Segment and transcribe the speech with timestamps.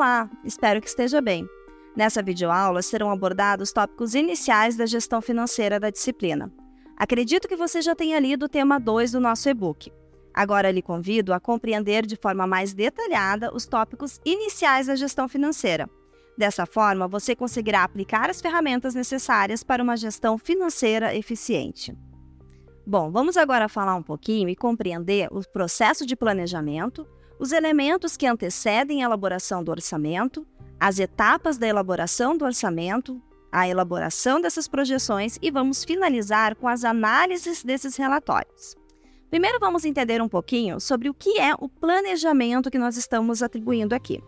[0.00, 1.46] Olá, espero que esteja bem.
[1.94, 6.50] Nessa videoaula serão abordados tópicos iniciais da gestão financeira da disciplina.
[6.96, 9.92] Acredito que você já tenha lido o tema 2 do nosso e-book.
[10.32, 15.86] Agora lhe convido a compreender de forma mais detalhada os tópicos iniciais da gestão financeira.
[16.34, 21.94] Dessa forma, você conseguirá aplicar as ferramentas necessárias para uma gestão financeira eficiente.
[22.86, 27.06] Bom, vamos agora falar um pouquinho e compreender o processo de planejamento,
[27.40, 30.46] os elementos que antecedem a elaboração do orçamento,
[30.78, 36.84] as etapas da elaboração do orçamento, a elaboração dessas projeções e vamos finalizar com as
[36.84, 38.76] análises desses relatórios.
[39.30, 43.94] Primeiro, vamos entender um pouquinho sobre o que é o planejamento que nós estamos atribuindo
[43.94, 44.22] aqui.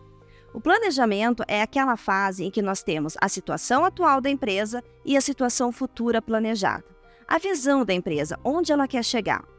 [0.55, 5.19] O planejamento é aquela fase em que nós temos a situação atual da empresa e
[5.19, 6.84] a situação futura planejada.
[7.29, 9.52] A visão da empresa, onde ela quer chegar.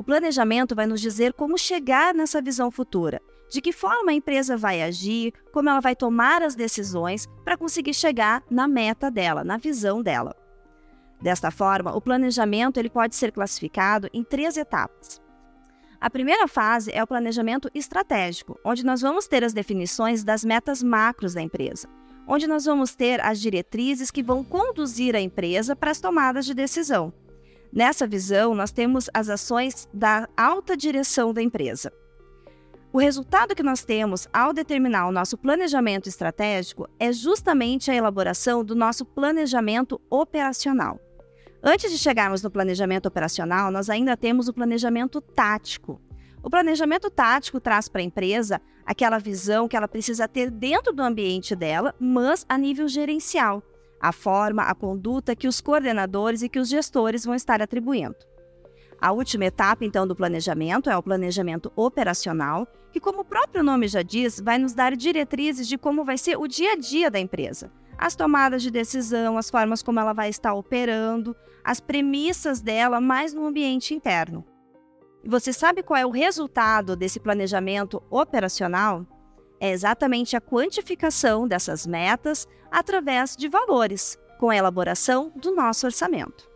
[0.00, 3.20] O planejamento vai nos dizer como chegar nessa visão futura,
[3.50, 7.92] de que forma a empresa vai agir, como ela vai tomar as decisões para conseguir
[7.92, 10.34] chegar na meta dela, na visão dela.
[11.20, 15.20] Desta forma, o planejamento ele pode ser classificado em três etapas.
[16.00, 20.82] A primeira fase é o planejamento estratégico, onde nós vamos ter as definições das metas
[20.82, 21.86] macros da empresa,
[22.26, 26.54] onde nós vamos ter as diretrizes que vão conduzir a empresa para as tomadas de
[26.54, 27.12] decisão.
[27.72, 31.92] Nessa visão, nós temos as ações da alta direção da empresa.
[32.92, 38.64] O resultado que nós temos ao determinar o nosso planejamento estratégico é justamente a elaboração
[38.64, 40.98] do nosso planejamento operacional.
[41.62, 46.00] Antes de chegarmos no planejamento operacional, nós ainda temos o planejamento tático.
[46.42, 51.02] O planejamento tático traz para a empresa aquela visão que ela precisa ter dentro do
[51.02, 53.62] ambiente dela, mas a nível gerencial,
[54.00, 58.16] a forma, a conduta que os coordenadores e que os gestores vão estar atribuindo.
[59.00, 63.88] A última etapa, então, do planejamento é o planejamento operacional, que, como o próprio nome
[63.88, 67.18] já diz, vai nos dar diretrizes de como vai ser o dia a dia da
[67.18, 72.98] empresa as tomadas de decisão, as formas como ela vai estar operando, as premissas dela,
[72.98, 74.42] mais no ambiente interno.
[75.22, 79.06] E você sabe qual é o resultado desse planejamento operacional?
[79.60, 86.48] É exatamente a quantificação dessas metas através de valores, com a elaboração do nosso orçamento.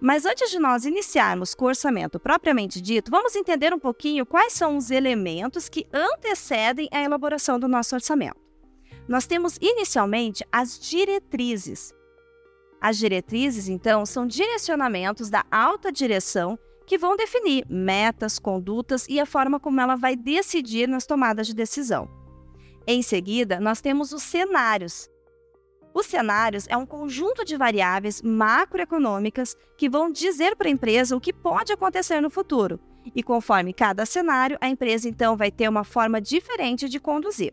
[0.00, 4.52] Mas antes de nós iniciarmos com o orçamento propriamente dito, vamos entender um pouquinho quais
[4.52, 8.36] são os elementos que antecedem a elaboração do nosso orçamento.
[9.08, 11.94] Nós temos inicialmente as diretrizes.
[12.80, 19.26] As diretrizes, então, são direcionamentos da alta direção que vão definir metas, condutas e a
[19.26, 22.17] forma como ela vai decidir nas tomadas de decisão.
[22.90, 25.10] Em seguida, nós temos os cenários.
[25.92, 31.20] Os cenários é um conjunto de variáveis macroeconômicas que vão dizer para a empresa o
[31.20, 32.80] que pode acontecer no futuro.
[33.14, 37.52] E conforme cada cenário, a empresa então vai ter uma forma diferente de conduzir.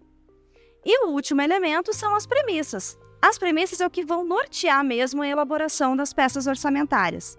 [0.85, 2.97] E o último elemento são as premissas.
[3.21, 7.37] As premissas é o que vão nortear mesmo a elaboração das peças orçamentárias.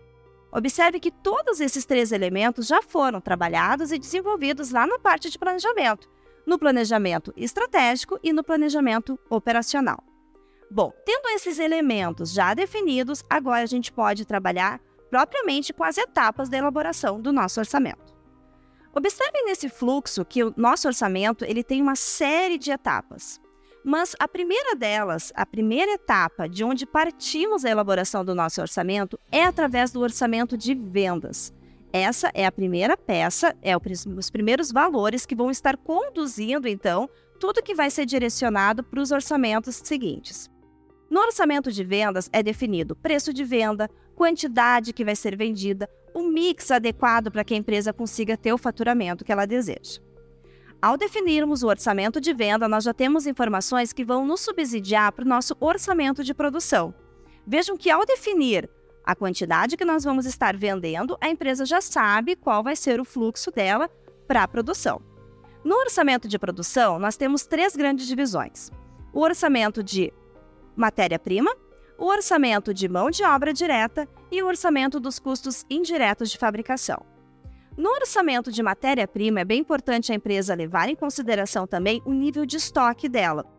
[0.53, 5.39] Observe que todos esses três elementos já foram trabalhados e desenvolvidos lá na parte de
[5.39, 6.11] planejamento,
[6.47, 10.03] no planejamento estratégico e no planejamento operacional.
[10.71, 14.81] Bom, tendo esses elementos já definidos, agora a gente pode trabalhar
[15.11, 18.15] propriamente com as etapas da elaboração do nosso orçamento.
[18.95, 23.41] Observem nesse fluxo que o nosso orçamento ele tem uma série de etapas.
[23.85, 29.21] Mas a primeira delas, a primeira etapa de onde partimos a elaboração do nosso orçamento
[29.31, 31.55] é através do orçamento de vendas.
[31.93, 37.09] Essa é a primeira peça, é os primeiros valores que vão estar conduzindo, então,
[37.39, 40.51] tudo que vai ser direcionado para os orçamentos seguintes.
[41.09, 46.23] No orçamento de vendas é definido preço de venda, quantidade que vai ser vendida, o
[46.25, 50.01] mix adequado para que a empresa consiga ter o faturamento que ela deseja.
[50.81, 55.25] Ao definirmos o orçamento de venda, nós já temos informações que vão nos subsidiar para
[55.25, 56.95] o nosso orçamento de produção.
[57.47, 58.69] Vejam que ao definir
[59.07, 63.05] a quantidade que nós vamos estar vendendo, a empresa já sabe qual vai ser o
[63.05, 63.89] fluxo dela
[64.27, 65.01] para a produção.
[65.65, 68.71] No orçamento de produção, nós temos três grandes divisões:
[69.13, 70.13] o orçamento de
[70.75, 71.55] matéria-prima,
[71.97, 77.07] o orçamento de mão de obra direta e o orçamento dos custos indiretos de fabricação.
[77.77, 82.45] No orçamento de matéria-prima, é bem importante a empresa levar em consideração também o nível
[82.45, 83.56] de estoque dela.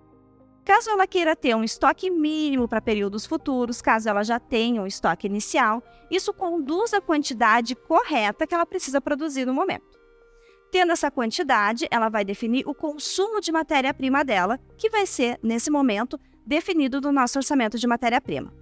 [0.67, 4.85] Caso ela queira ter um estoque mínimo para períodos futuros, caso ela já tenha um
[4.85, 5.81] estoque inicial,
[6.11, 9.97] isso conduz à quantidade correta que ela precisa produzir no momento.
[10.69, 15.71] Tendo essa quantidade, ela vai definir o consumo de matéria-prima dela, que vai ser, nesse
[15.71, 18.53] momento, definido no nosso orçamento de matéria-prima.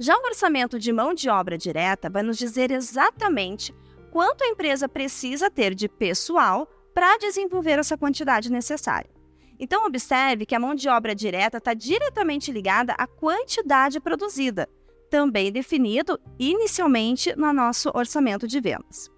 [0.00, 3.72] Já o orçamento de mão de obra direta vai nos dizer exatamente
[4.10, 9.21] quanto a empresa precisa ter de pessoal para desenvolver essa quantidade necessária.
[9.64, 14.68] Então, observe que a mão de obra direta está diretamente ligada à quantidade produzida,
[15.08, 19.08] também definido inicialmente no nosso orçamento de vendas.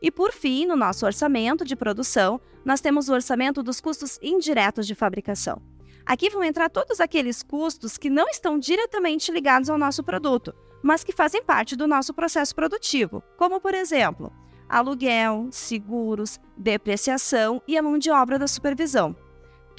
[0.00, 4.86] E por fim, no nosso orçamento de produção, nós temos o orçamento dos custos indiretos
[4.86, 5.60] de fabricação.
[6.06, 10.54] Aqui vão entrar todos aqueles custos que não estão diretamente ligados ao nosso produto,
[10.84, 14.32] mas que fazem parte do nosso processo produtivo, como por exemplo,
[14.68, 19.16] aluguel, seguros, depreciação e a mão de obra da supervisão.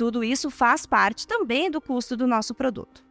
[0.01, 3.05] Tudo isso faz parte também do custo do nosso produto.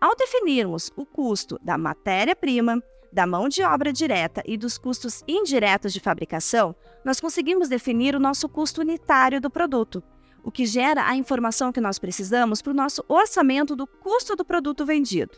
[0.00, 2.80] Ao definirmos o custo da matéria-prima,
[3.12, 6.72] da mão de obra direta e dos custos indiretos de fabricação,
[7.04, 10.00] nós conseguimos definir o nosso custo unitário do produto,
[10.44, 14.44] o que gera a informação que nós precisamos para o nosso orçamento do custo do
[14.44, 15.36] produto vendido.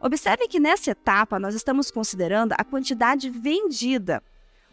[0.00, 4.22] Observe que nessa etapa nós estamos considerando a quantidade vendida.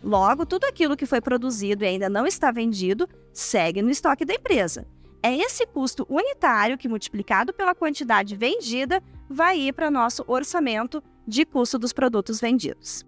[0.03, 4.35] Logo, tudo aquilo que foi produzido e ainda não está vendido segue no estoque da
[4.35, 4.85] empresa.
[5.23, 11.45] É esse custo unitário que, multiplicado pela quantidade vendida, vai ir para nosso orçamento de
[11.45, 13.05] custo dos produtos vendidos.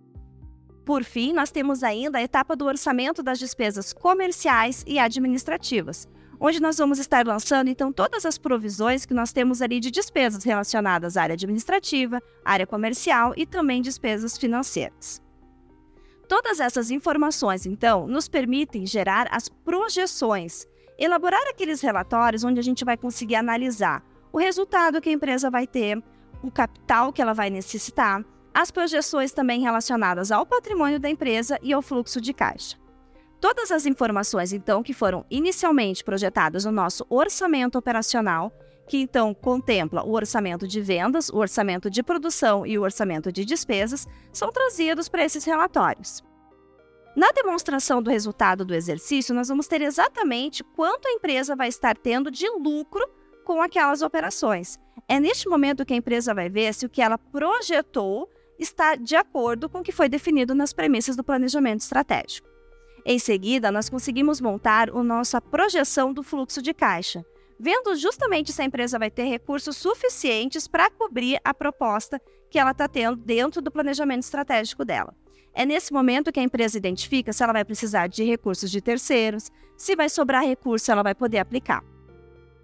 [0.85, 6.07] Por fim, nós temos ainda a etapa do orçamento das despesas comerciais e administrativas,
[6.39, 10.43] onde nós vamos estar lançando então todas as provisões que nós temos ali de despesas
[10.43, 15.21] relacionadas à área administrativa, área comercial e também despesas financeiras.
[16.27, 20.67] Todas essas informações, então, nos permitem gerar as projeções,
[20.97, 25.67] elaborar aqueles relatórios onde a gente vai conseguir analisar o resultado que a empresa vai
[25.67, 26.01] ter,
[26.41, 31.71] o capital que ela vai necessitar, as projeções também relacionadas ao patrimônio da empresa e
[31.71, 32.77] ao fluxo de caixa.
[33.39, 38.51] Todas as informações, então, que foram inicialmente projetadas no nosso orçamento operacional,
[38.87, 43.43] que então contempla o orçamento de vendas, o orçamento de produção e o orçamento de
[43.43, 46.23] despesas, são trazidos para esses relatórios.
[47.15, 51.95] Na demonstração do resultado do exercício, nós vamos ter exatamente quanto a empresa vai estar
[51.95, 53.07] tendo de lucro
[53.45, 54.79] com aquelas operações.
[55.07, 58.27] É neste momento que a empresa vai ver se o que ela projetou
[58.57, 62.47] está de acordo com o que foi definido nas premissas do planejamento estratégico.
[63.05, 67.23] Em seguida, nós conseguimos montar a nossa projeção do fluxo de caixa,
[67.59, 72.19] vendo justamente se a empresa vai ter recursos suficientes para cobrir a proposta
[72.49, 75.13] que ela está tendo dentro do planejamento estratégico dela.
[75.53, 79.51] É nesse momento que a empresa identifica se ela vai precisar de recursos de terceiros,
[79.77, 81.83] se vai sobrar recurso, ela vai poder aplicar.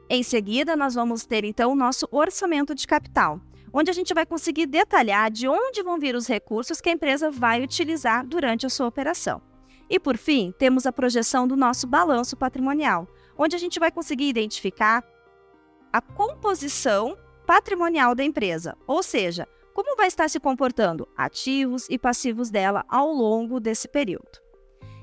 [0.09, 3.39] Em seguida, nós vamos ter então o nosso orçamento de capital,
[3.71, 7.29] onde a gente vai conseguir detalhar de onde vão vir os recursos que a empresa
[7.29, 9.39] vai utilizar durante a sua operação.
[9.87, 13.07] E por fim, temos a projeção do nosso balanço patrimonial,
[13.37, 15.03] onde a gente vai conseguir identificar
[15.93, 17.15] a composição
[17.45, 19.47] patrimonial da empresa, ou seja,
[19.81, 24.41] como vai estar se comportando ativos e passivos dela ao longo desse período.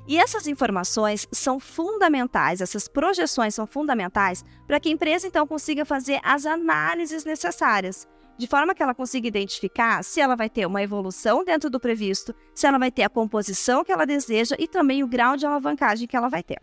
[0.06, 5.86] E essas informações são fundamentais, essas projeções são fundamentais para que a empresa então consiga
[5.86, 8.06] fazer as análises necessárias,
[8.36, 12.34] de forma que ela consiga identificar se ela vai ter uma evolução dentro do previsto,
[12.54, 16.06] se ela vai ter a composição que ela deseja e também o grau de alavancagem
[16.06, 16.60] que ela vai ter.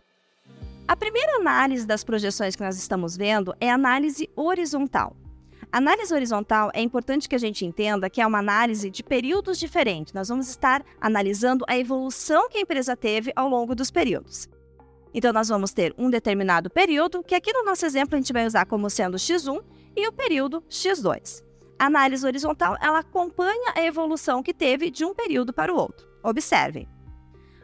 [0.86, 5.16] A primeira análise das projeções que nós estamos vendo é a análise horizontal.
[5.74, 10.12] Análise horizontal é importante que a gente entenda que é uma análise de períodos diferentes.
[10.12, 14.48] Nós vamos estar analisando a evolução que a empresa teve ao longo dos períodos.
[15.12, 18.46] Então, nós vamos ter um determinado período, que aqui no nosso exemplo a gente vai
[18.46, 19.64] usar como sendo x1,
[19.96, 21.42] e o período x2.
[21.76, 26.06] A análise horizontal, ela acompanha a evolução que teve de um período para o outro.
[26.22, 26.86] Observem.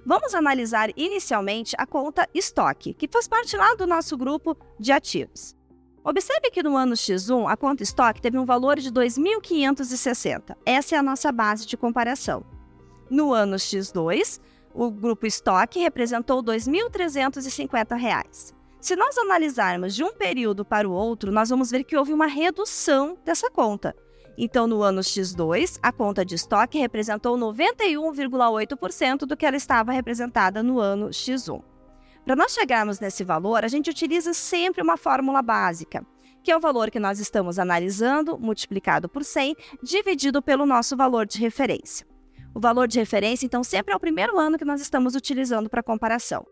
[0.04, 5.59] Vamos analisar inicialmente a conta estoque, que faz parte lá do nosso grupo de ativos.
[6.02, 10.56] Observe que no ano X1, a conta estoque teve um valor de 2.560.
[10.64, 12.42] Essa é a nossa base de comparação.
[13.10, 14.40] No ano X2,
[14.72, 18.54] o grupo estoque representou R$ 2.350.
[18.80, 22.26] Se nós analisarmos de um período para o outro, nós vamos ver que houve uma
[22.26, 23.94] redução dessa conta.
[24.38, 30.62] Então, no ano X2, a conta de estoque representou 91,8% do que ela estava representada
[30.62, 31.62] no ano X1.
[32.30, 36.06] Para nós chegarmos nesse valor, a gente utiliza sempre uma fórmula básica,
[36.44, 41.26] que é o valor que nós estamos analisando multiplicado por 100, dividido pelo nosso valor
[41.26, 42.06] de referência.
[42.54, 45.82] O valor de referência, então, sempre é o primeiro ano que nós estamos utilizando para
[45.82, 46.46] comparação.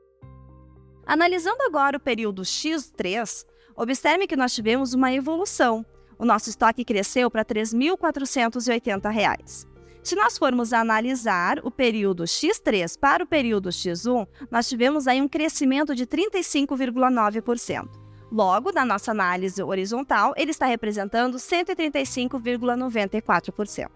[1.06, 5.86] Analisando agora o período X3, observe que nós tivemos uma evolução.
[6.18, 9.67] O nosso estoque cresceu para R$ 3.480.
[10.02, 15.28] Se nós formos analisar o período X3 para o período X1, nós tivemos aí um
[15.28, 18.08] crescimento de 35,9%.
[18.30, 23.88] Logo, na nossa análise horizontal, ele está representando 135,94%.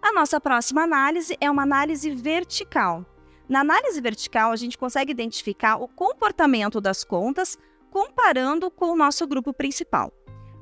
[0.00, 3.04] A nossa próxima análise é uma análise vertical.
[3.48, 7.58] Na análise vertical, a gente consegue identificar o comportamento das contas
[7.90, 10.10] comparando com o nosso grupo principal.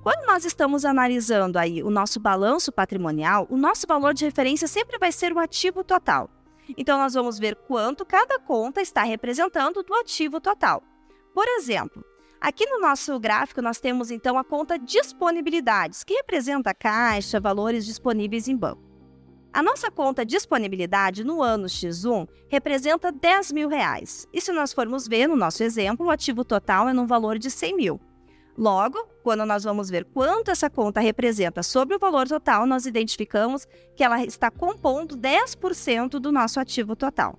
[0.03, 4.97] Quando nós estamos analisando aí o nosso balanço patrimonial, o nosso valor de referência sempre
[4.99, 6.31] vai ser o ativo total.
[6.75, 10.83] Então, nós vamos ver quanto cada conta está representando do ativo total.
[11.35, 12.03] Por exemplo,
[12.41, 18.49] aqui no nosso gráfico nós temos então a conta disponibilidades, que representa caixa, valores disponíveis
[18.49, 18.83] em banco.
[19.53, 24.27] A nossa conta disponibilidade no ano X1 representa 10 mil reais.
[24.33, 27.51] E se nós formos ver no nosso exemplo, o ativo total é no valor de
[27.51, 28.01] 100 mil.
[28.61, 33.67] Logo, quando nós vamos ver quanto essa conta representa sobre o valor total, nós identificamos
[33.97, 37.39] que ela está compondo 10% do nosso ativo total.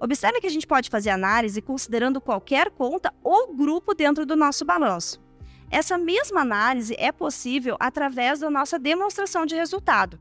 [0.00, 4.64] Observe que a gente pode fazer análise considerando qualquer conta ou grupo dentro do nosso
[4.64, 5.22] balanço.
[5.70, 10.18] Essa mesma análise é possível através da nossa demonstração de resultado.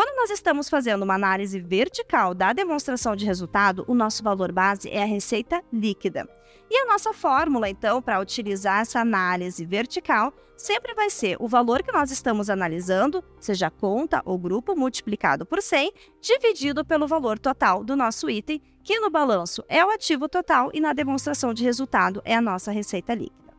[0.00, 4.88] Quando nós estamos fazendo uma análise vertical da demonstração de resultado, o nosso valor base
[4.88, 6.26] é a receita líquida.
[6.70, 11.82] E a nossa fórmula, então, para utilizar essa análise vertical, sempre vai ser o valor
[11.82, 17.84] que nós estamos analisando, seja conta ou grupo, multiplicado por 100, dividido pelo valor total
[17.84, 22.22] do nosso item, que no balanço é o ativo total e na demonstração de resultado
[22.24, 23.49] é a nossa receita líquida.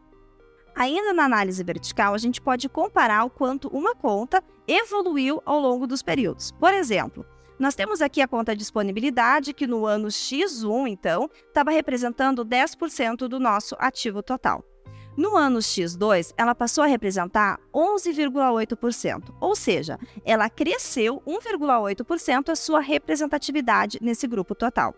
[0.75, 5.85] Ainda na análise vertical, a gente pode comparar o quanto uma conta evoluiu ao longo
[5.85, 6.51] dos períodos.
[6.51, 7.25] Por exemplo,
[7.59, 13.39] nós temos aqui a conta disponibilidade, que no ano X1, então, estava representando 10% do
[13.39, 14.65] nosso ativo total.
[15.15, 22.79] No ano X2, ela passou a representar 11,8%, ou seja, ela cresceu 1,8% a sua
[22.79, 24.95] representatividade nesse grupo total.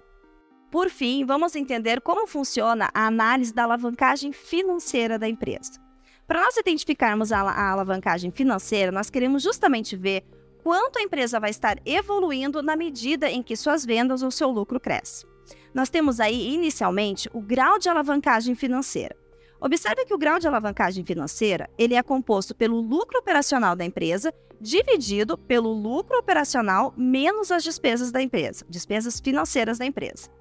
[0.74, 5.80] Por fim, vamos entender como funciona a análise da alavancagem financeira da empresa.
[6.25, 10.25] Para nós identificarmos a, a alavancagem financeira, nós queremos justamente ver
[10.63, 14.80] quanto a empresa vai estar evoluindo na medida em que suas vendas ou seu lucro
[14.80, 15.27] cresce.
[15.75, 19.15] Nós temos aí, inicialmente, o grau de alavancagem financeira.
[19.62, 24.34] Observe que o grau de alavancagem financeira ele é composto pelo lucro operacional da empresa
[24.60, 30.32] dividido pelo lucro operacional menos as despesas da empresa, despesas financeiras da empresa.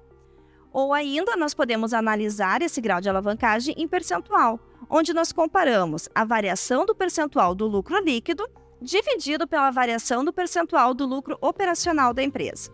[0.73, 6.25] Ou ainda, nós podemos analisar esse grau de alavancagem em percentual, onde nós comparamos a
[6.25, 8.49] variação do percentual do lucro líquido
[8.81, 12.71] dividido pela variação do percentual do lucro operacional da empresa.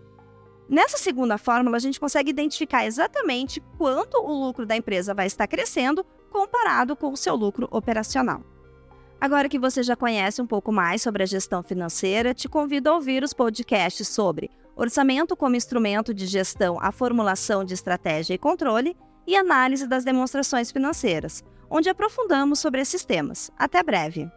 [0.68, 5.48] Nessa segunda fórmula, a gente consegue identificar exatamente quanto o lucro da empresa vai estar
[5.48, 8.44] crescendo comparado com o seu lucro operacional.
[9.20, 12.94] Agora que você já conhece um pouco mais sobre a gestão financeira, te convido a
[12.94, 14.50] ouvir os podcasts sobre
[14.80, 18.96] orçamento como instrumento de gestão, a formulação de estratégia e controle
[19.28, 23.52] e análise das demonstrações financeiras, onde aprofundamos sobre esses temas.
[23.58, 24.32] Até breve!